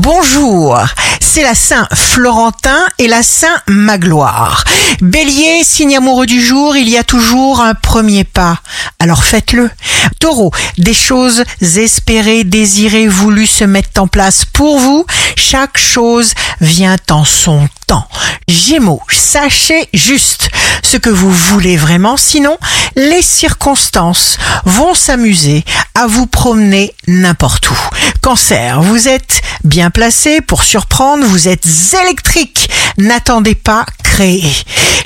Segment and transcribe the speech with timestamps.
[0.00, 0.78] bonjour.
[1.20, 4.64] C'est la Saint Florentin et la Saint Magloire.
[5.00, 8.58] Bélier, signe amoureux du jour, il y a toujours un premier pas.
[8.98, 9.70] Alors faites-le.
[10.18, 15.04] Taureau, des choses espérées, désirées, voulues se mettent en place pour vous.
[15.36, 18.08] Chaque chose vient en son temps.
[18.48, 20.48] Gémeaux, sachez juste
[20.82, 22.56] ce que vous voulez vraiment, sinon
[22.96, 25.64] les circonstances vont s'amuser
[25.94, 27.78] à vous promener n'importe où.
[28.20, 31.66] Cancer, vous êtes bien placé pour surprendre, vous êtes
[32.04, 34.52] électrique, n'attendez pas, créer.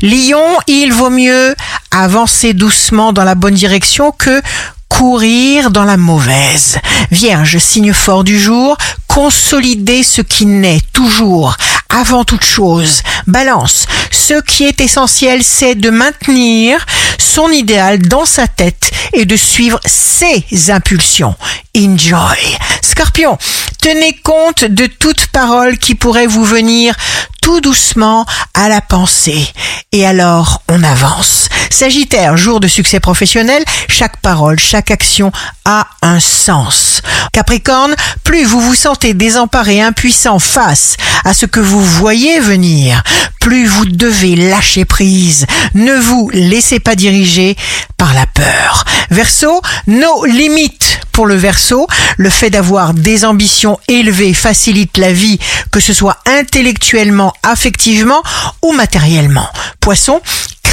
[0.02, 1.54] Lion, il vaut mieux
[1.90, 4.42] avancer doucement dans la bonne direction que
[4.88, 6.78] courir dans la mauvaise.
[7.10, 8.76] Vierge, signe fort du jour,
[9.08, 11.56] consolider ce qui naît toujours,
[11.88, 13.02] avant toute chose.
[13.26, 16.84] Balance, ce qui est essentiel, c'est de maintenir
[17.18, 21.34] son idéal dans sa tête et de suivre ses impulsions.
[21.76, 22.38] Enjoy.
[22.82, 23.38] Scorpion,
[23.80, 26.94] tenez compte de toute parole qui pourrait vous venir
[27.42, 28.24] tout doucement
[28.54, 29.46] à la pensée.
[29.92, 31.43] Et alors, on avance.
[31.70, 35.32] Sagittaire, jour de succès professionnel, chaque parole, chaque action
[35.64, 37.02] a un sens.
[37.32, 43.02] Capricorne, plus vous vous sentez désemparé, impuissant face à ce que vous voyez venir,
[43.40, 45.46] plus vous devez lâcher prise.
[45.74, 47.56] Ne vous laissez pas diriger
[47.96, 48.84] par la peur.
[49.10, 55.38] Verseau, nos limites pour le verso, le fait d'avoir des ambitions élevées facilite la vie,
[55.70, 58.22] que ce soit intellectuellement, affectivement
[58.62, 59.48] ou matériellement.
[59.78, 60.20] Poisson,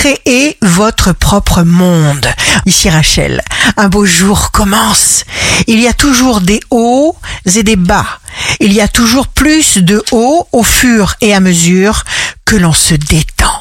[0.01, 2.25] créez votre propre monde.
[2.65, 3.43] Ici Rachel,
[3.77, 5.25] un beau jour commence.
[5.67, 7.15] Il y a toujours des hauts
[7.55, 8.07] et des bas.
[8.59, 12.03] Il y a toujours plus de hauts au fur et à mesure
[12.45, 13.60] que l'on se détend.